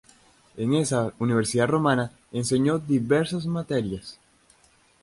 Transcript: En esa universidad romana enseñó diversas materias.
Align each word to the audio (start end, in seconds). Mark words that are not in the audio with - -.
En 0.57 0.73
esa 0.73 1.13
universidad 1.19 1.67
romana 1.67 2.11
enseñó 2.31 2.79
diversas 2.79 3.45
materias. 3.45 4.17